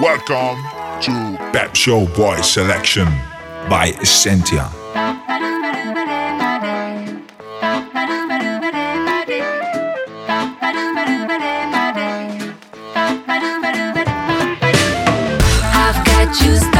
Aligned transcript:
Welcome 0.00 0.62
to 1.02 1.36
Pep 1.52 1.74
Show 1.74 2.06
Boy 2.14 2.40
Selection 2.40 3.06
by 3.68 3.94
Essentia. 4.00 4.70
I've 15.74 16.04
got 16.04 16.40
you. 16.40 16.75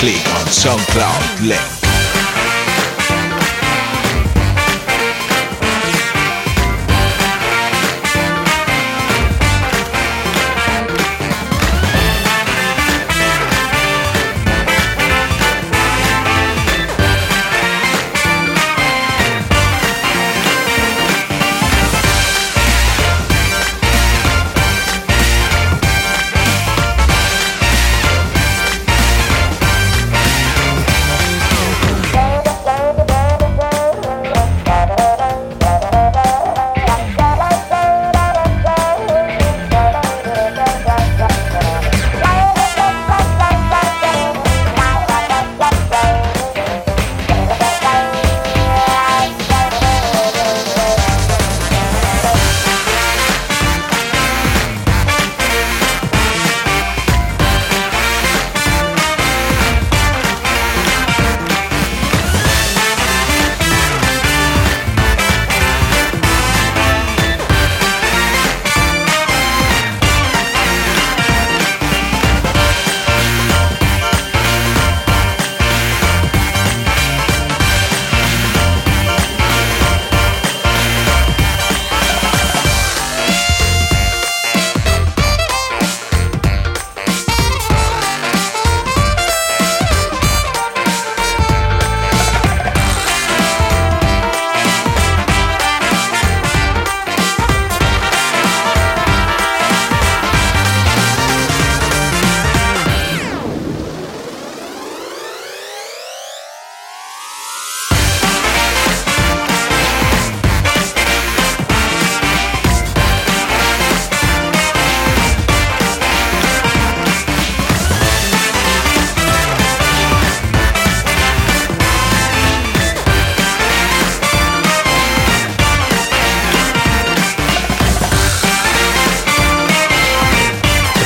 Click 0.00 0.16
on 0.32 0.46
SoundCloud 0.46 1.46
link. 1.46 1.79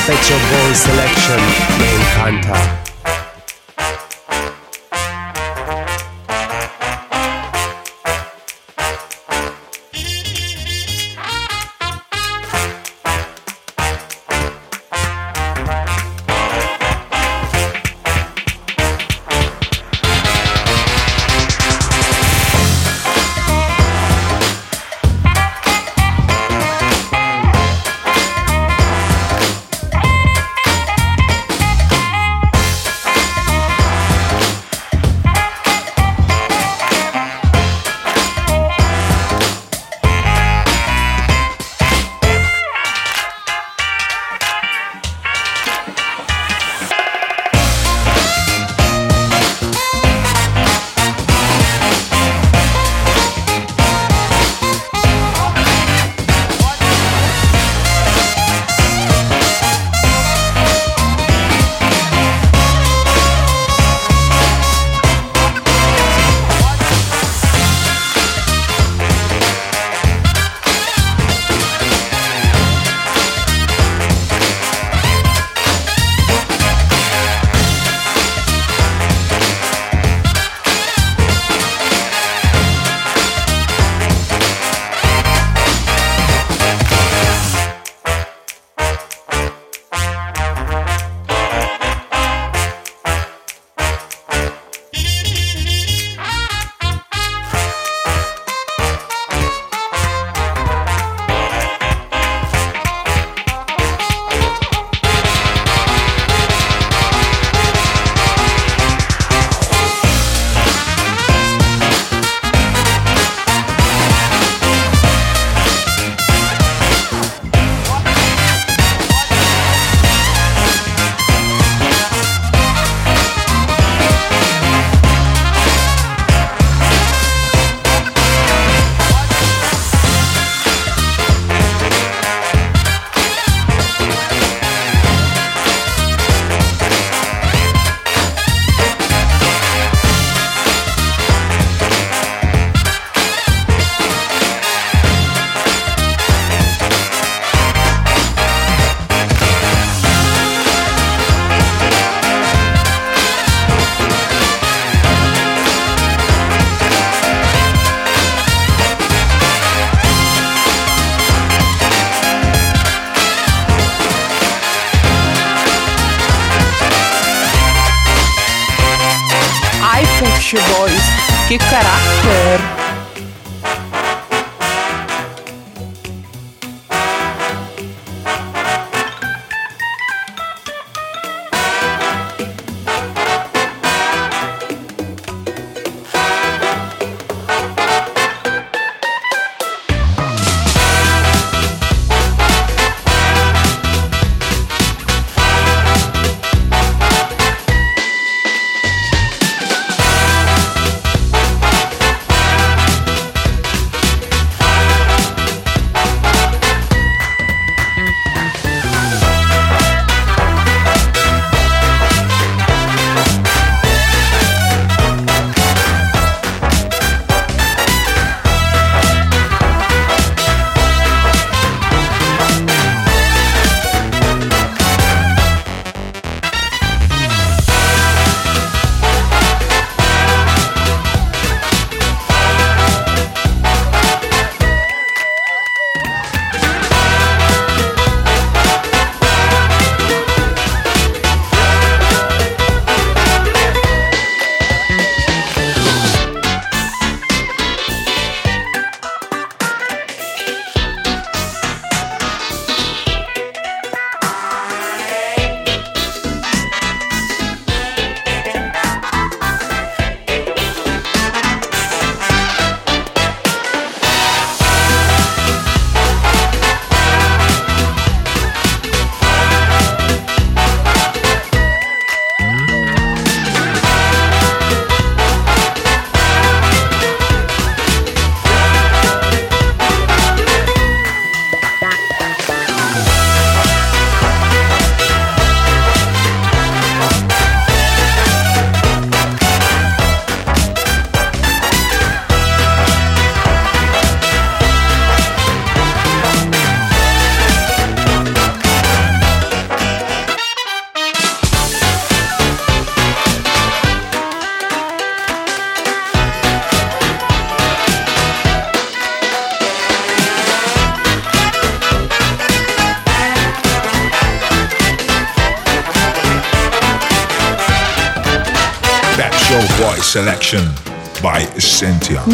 Pet 0.05 0.23
Shop 0.23 0.39
Boys 0.51 0.77
selection 0.77 1.39
me 1.79 1.87
encanta. 1.97 2.94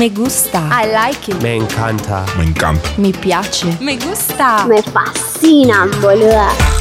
Me 0.02 0.10
gusta. 0.10 0.68
I 0.72 0.88
like 0.88 1.30
it. 1.30 1.40
Me 1.44 1.58
encanta. 1.58 2.26
Me 2.36 2.46
encanta. 2.46 2.90
Mi 2.98 3.12
piace. 3.12 3.78
Me 3.80 3.98
gusta. 3.98 4.66
Me 4.68 4.82
fascinan, 4.82 5.92
boluda. 6.02 6.81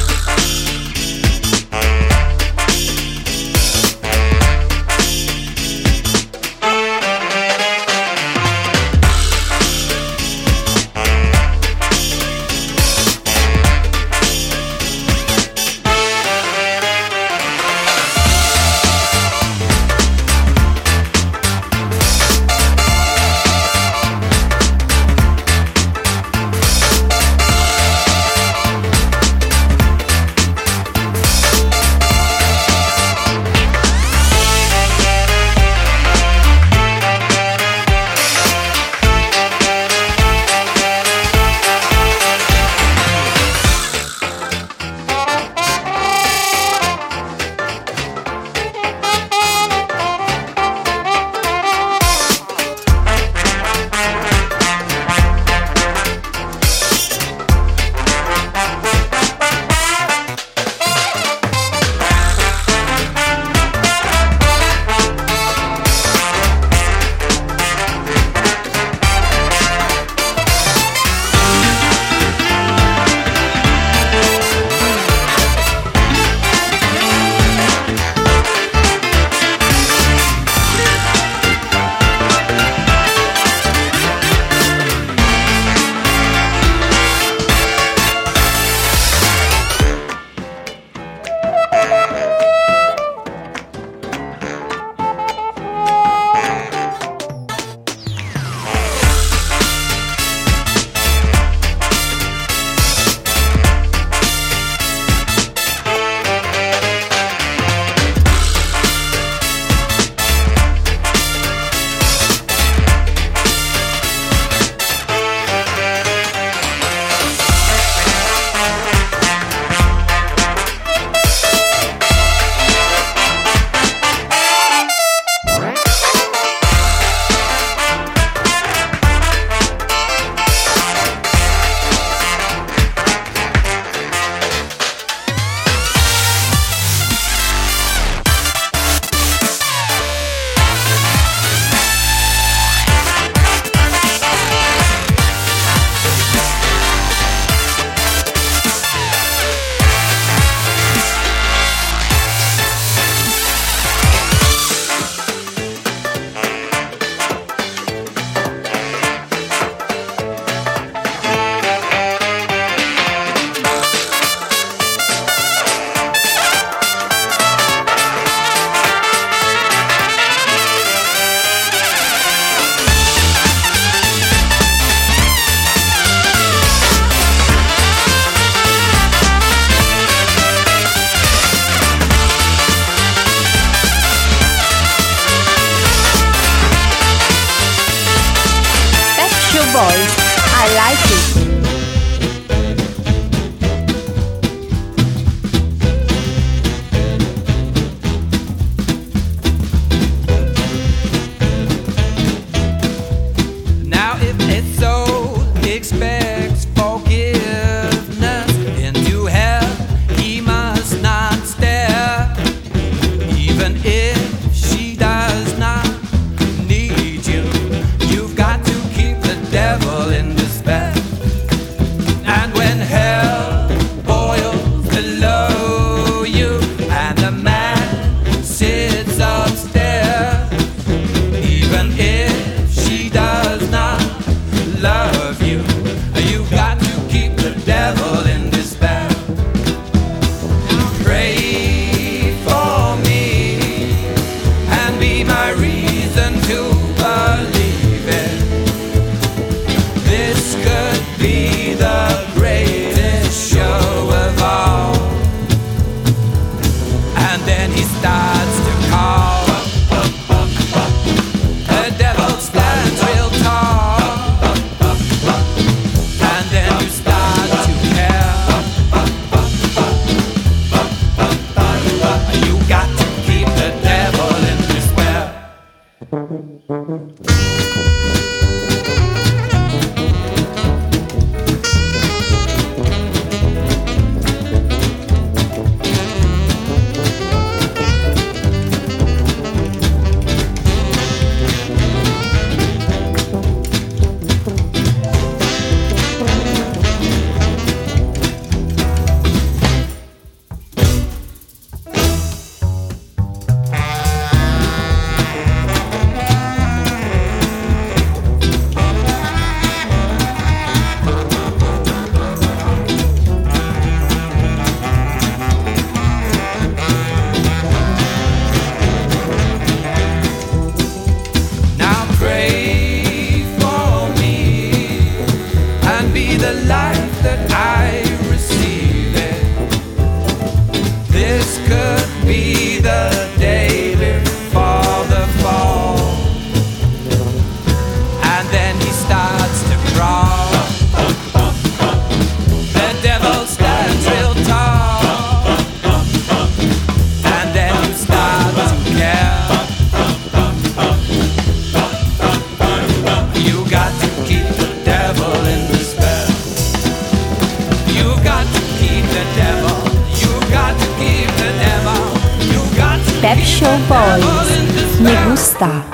Me 365.61 365.90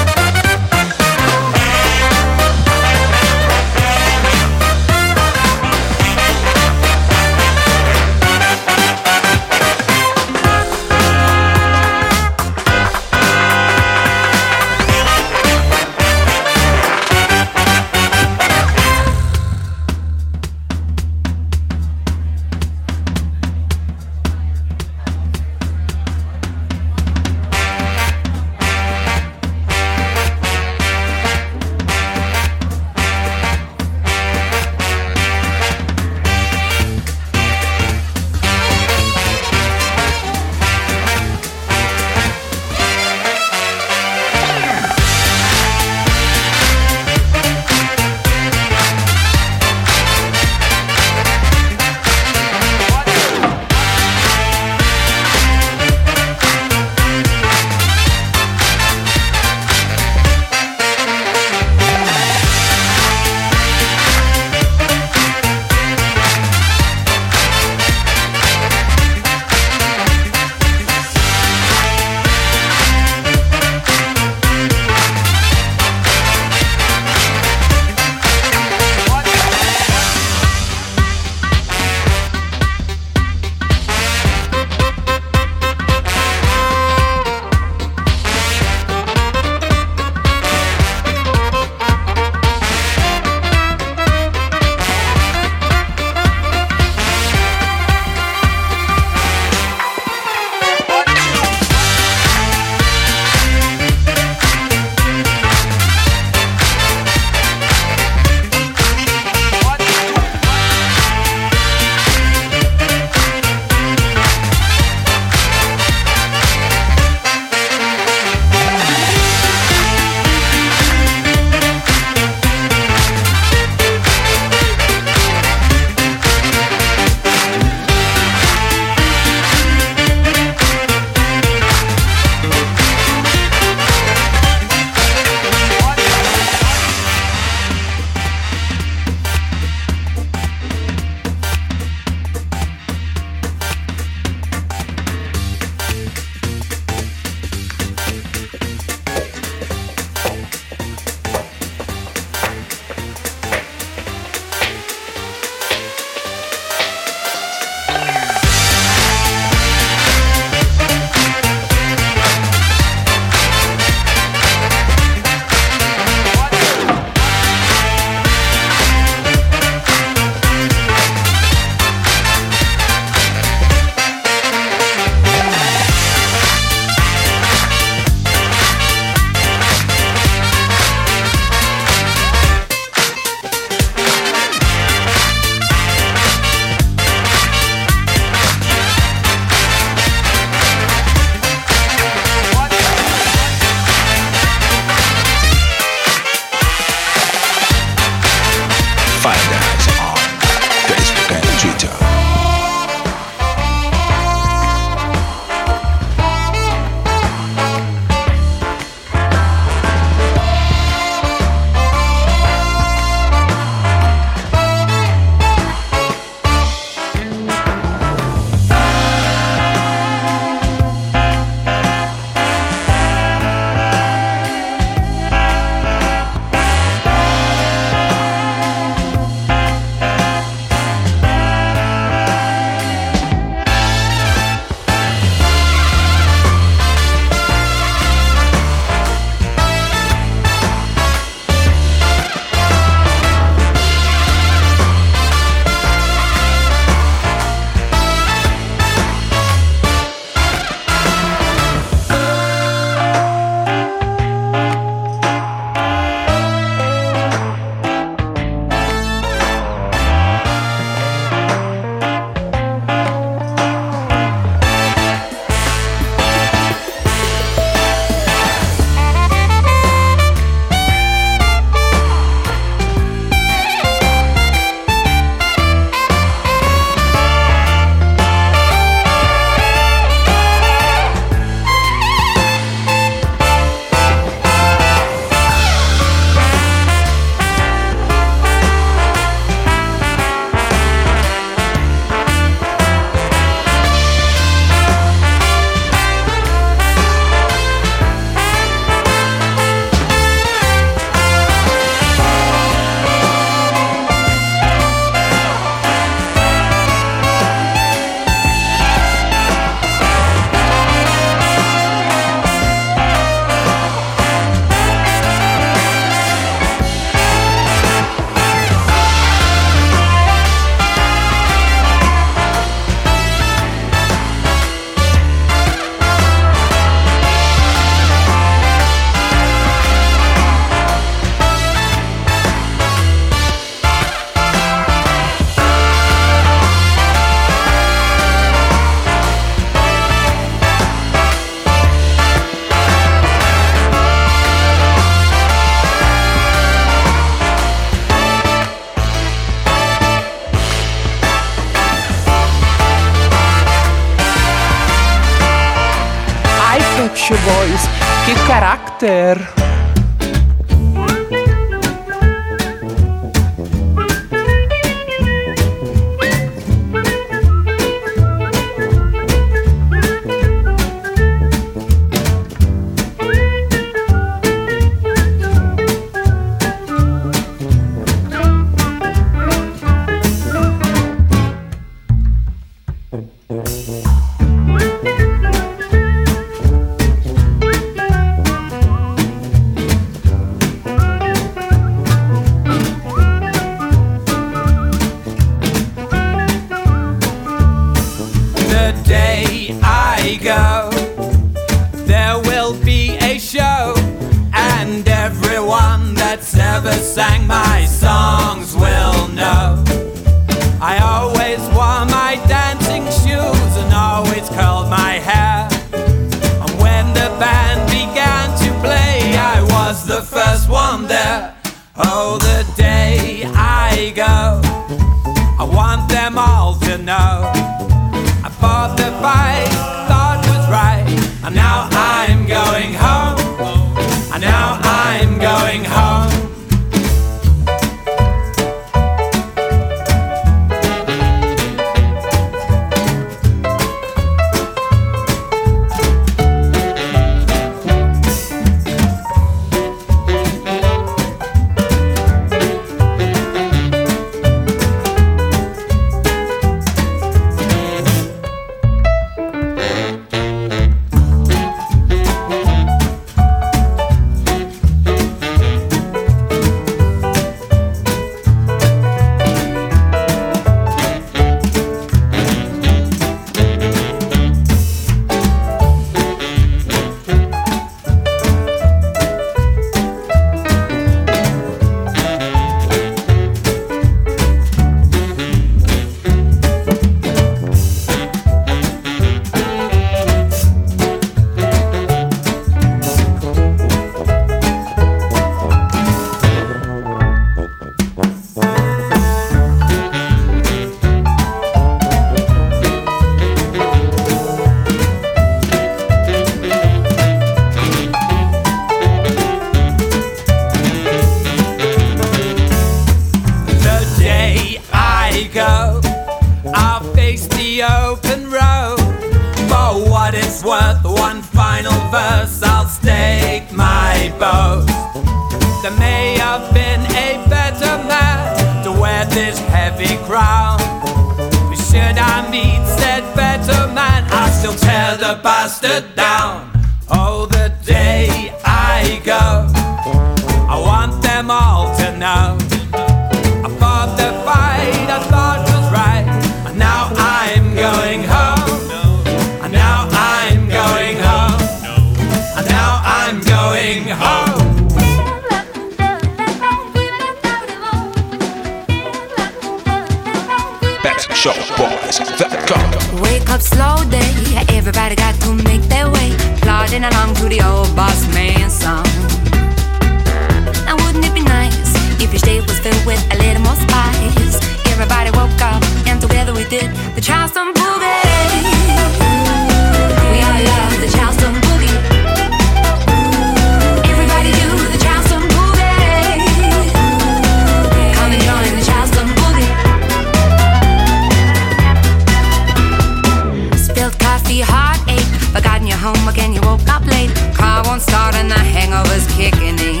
heavy 594.52 594.60
heartache. 594.60 595.24
Forgotten 595.52 595.86
your 595.86 595.96
home 595.96 596.28
again. 596.28 596.52
you 596.52 596.60
woke 596.62 596.86
up 596.88 597.04
late. 597.06 597.30
Car 597.54 597.82
won't 597.84 598.02
start 598.02 598.34
and 598.34 598.50
the 598.50 598.58
hangover's 598.58 599.26
kicking 599.32 599.78
in. 599.78 600.00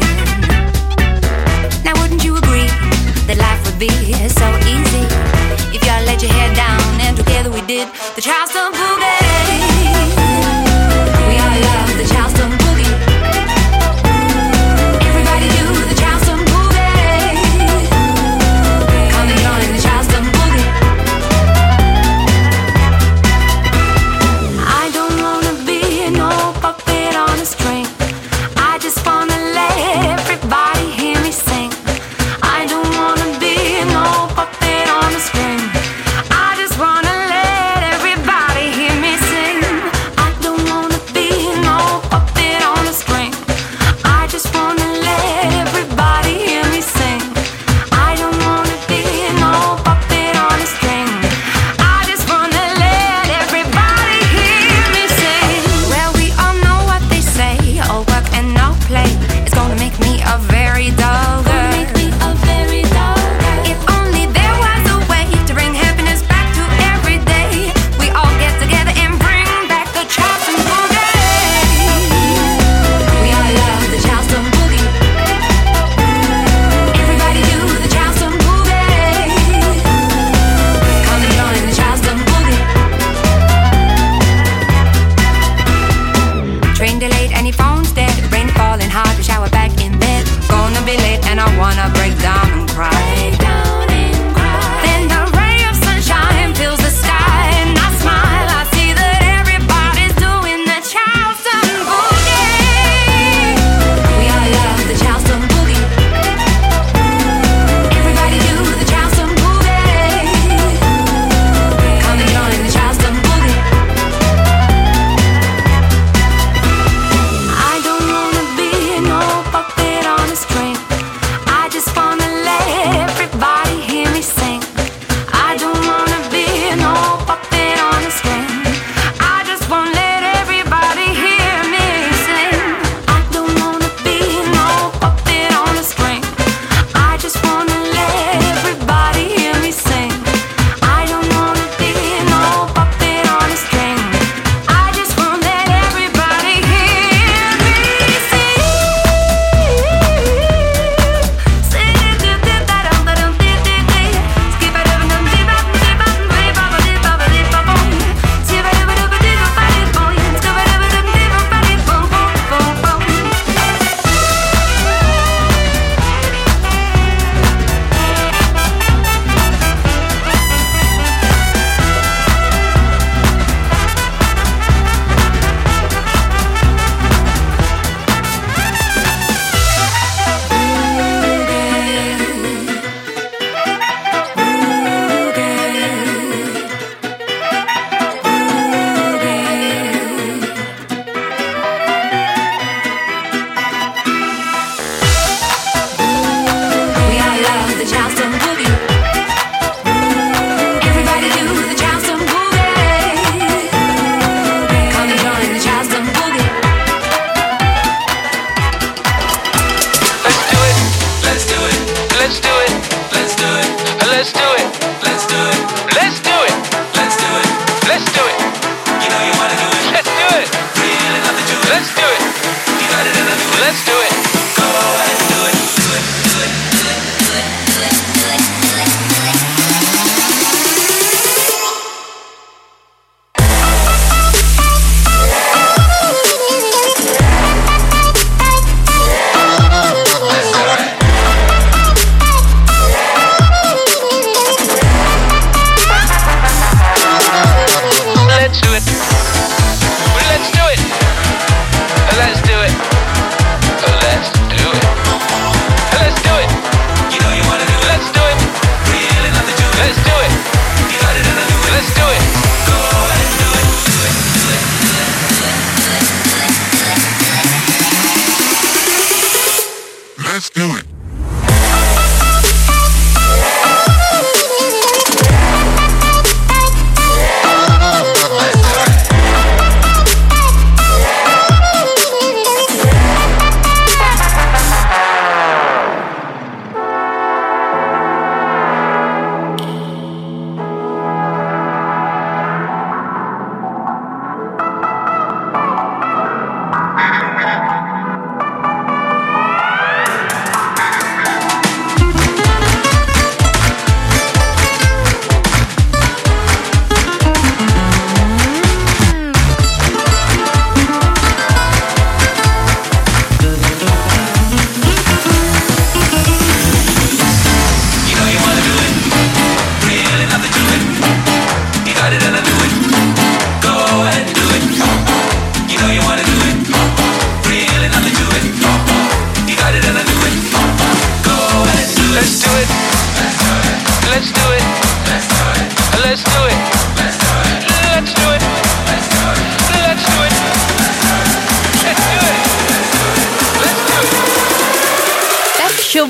Now, 1.84 1.94
wouldn't 2.00 2.24
you 2.24 2.36
agree 2.36 2.68
that 3.26 3.36
life 3.38 3.60
would 3.64 3.78
be 3.78 3.88
so 4.28 4.46
easy 4.68 5.04
if 5.74 5.82
y'all 5.84 6.04
let 6.04 6.22
your 6.22 6.32
head 6.32 6.54
down 6.54 7.00
and 7.00 7.16
together 7.16 7.50
we 7.50 7.62
did 7.62 7.88
the 8.14 8.20
Charleston 8.20 8.72
Boogie? 8.72 9.21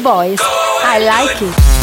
Boys. 0.02 0.40
I 0.42 0.98
like 0.98 1.40
it. 1.42 1.81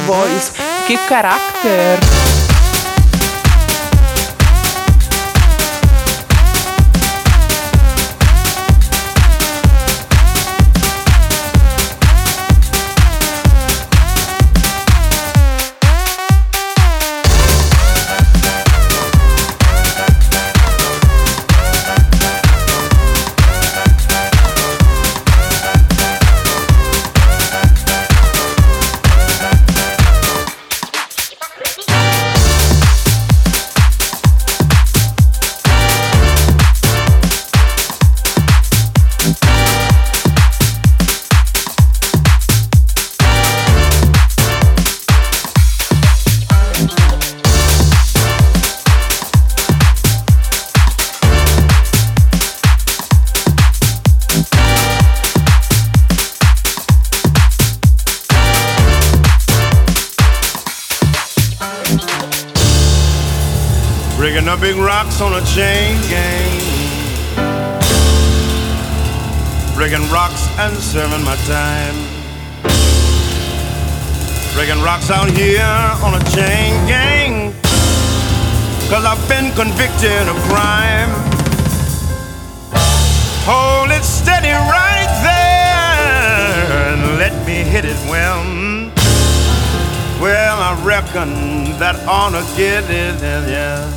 voice. 0.00 0.52
Que 0.86 0.96
caráter! 1.08 2.33
In 80.04 80.28
a 80.28 80.34
crime. 80.50 81.08
Hold 83.46 83.90
it 83.90 84.04
steady 84.04 84.50
right 84.50 85.08
there 85.24 86.92
and 86.92 87.16
let 87.18 87.32
me 87.46 87.62
hit 87.62 87.86
it 87.86 87.96
well. 88.10 88.44
Well, 90.20 90.60
I 90.60 90.74
reckon 90.84 91.78
that 91.78 91.96
oughta 92.06 92.44
get 92.54 92.84
it, 92.90 93.18
yeah. 93.48 93.90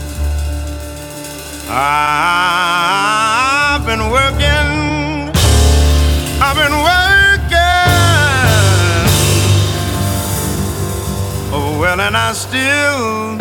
I've 1.69 3.85
been 3.85 4.09
working, 4.09 5.29
I've 6.41 6.55
been 6.55 6.77
working. 6.87 7.57
Oh, 11.51 11.77
well, 11.81 11.99
and 11.99 12.15
I 12.15 12.31
still 12.31 13.36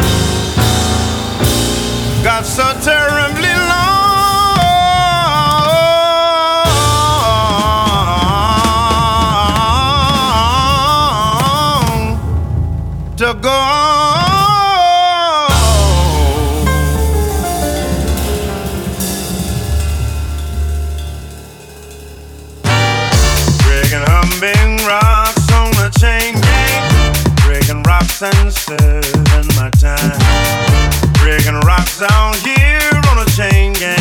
down 31.98 32.34
here 32.44 32.90
on 33.10 33.18
a 33.18 33.24
chain 33.30 33.72
gang. 33.72 33.96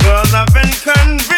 Cause 0.00 0.32
I've 0.32 0.46
been 0.54 0.70
convinced. 0.70 1.33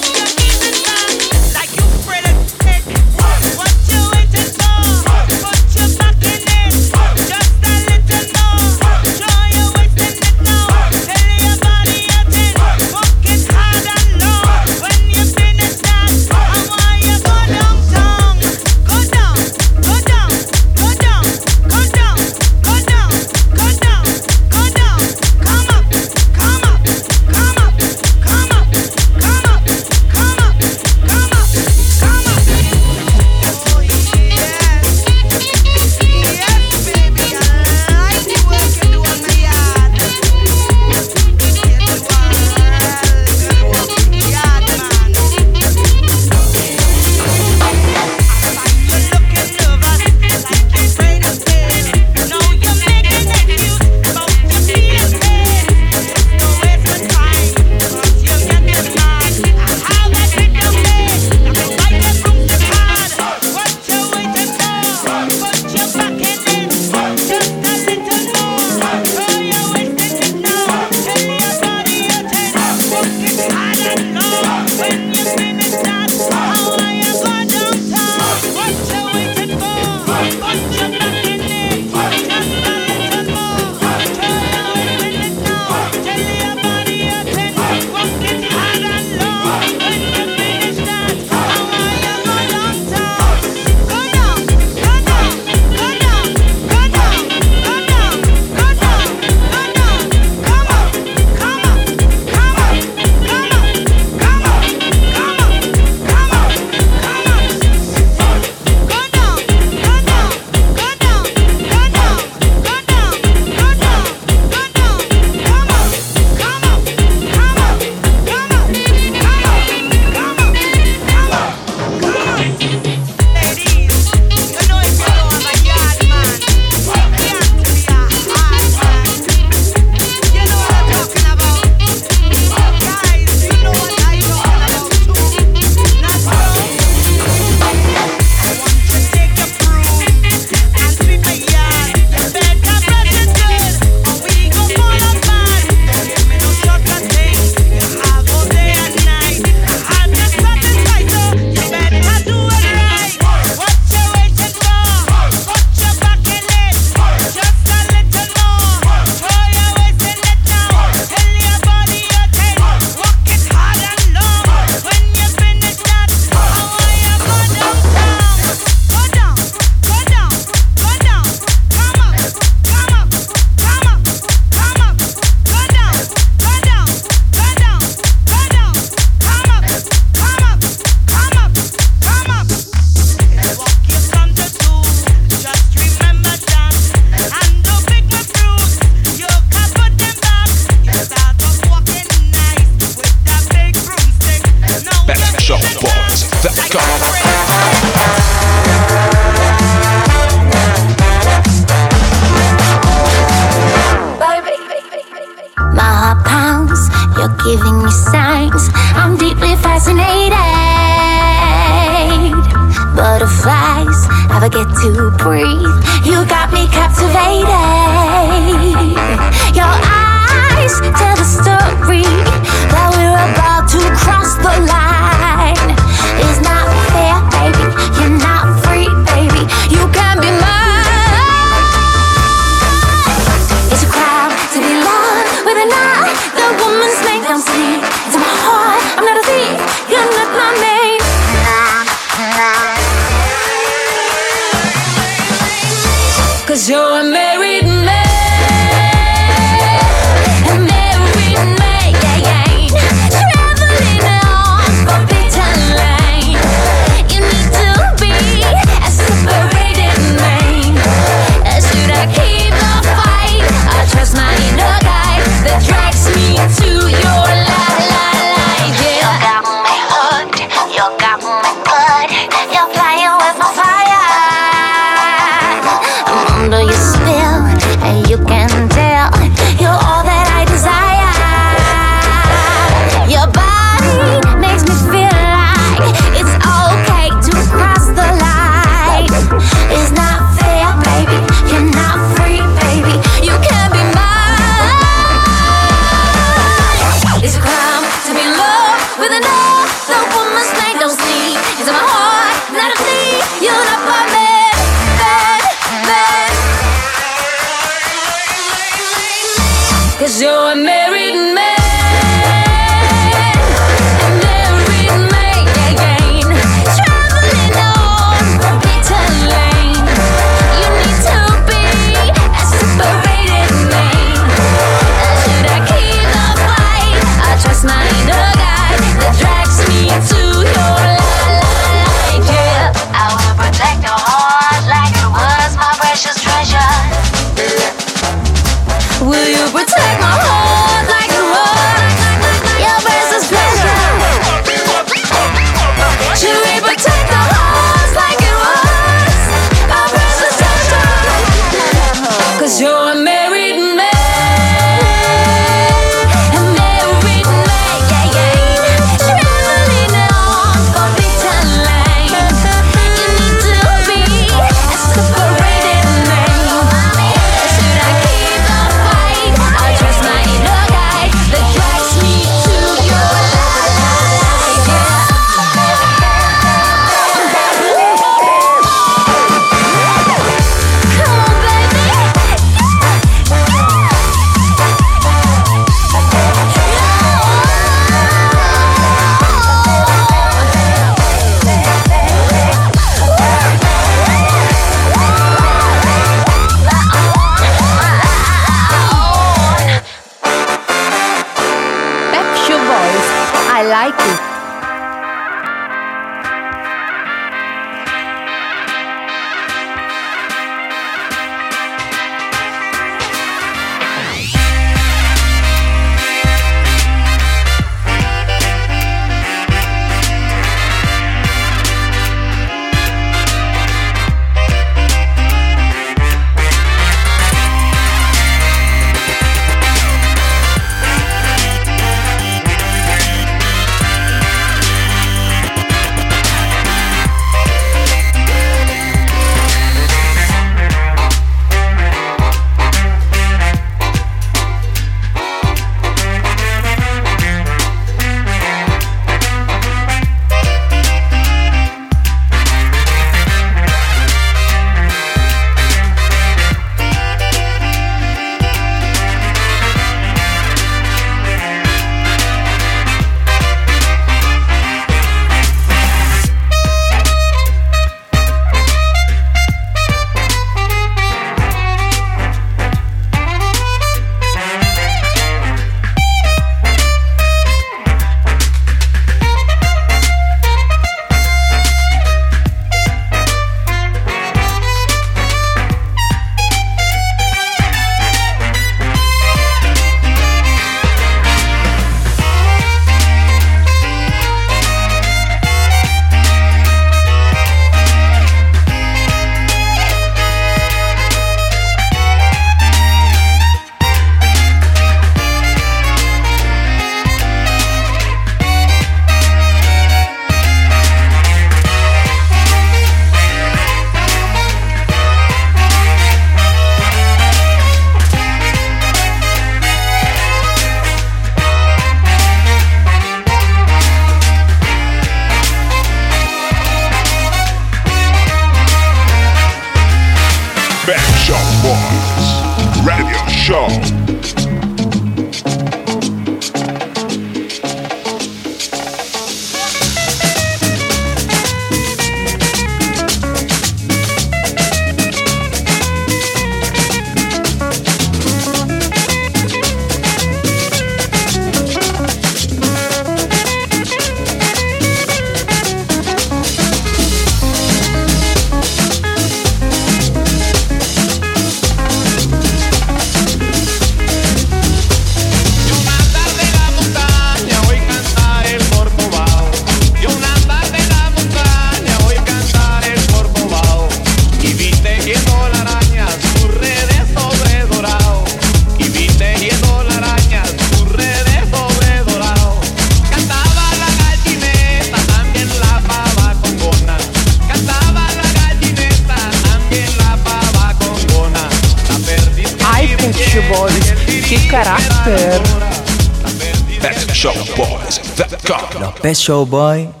PepsShowBoys.com 599.21 600.00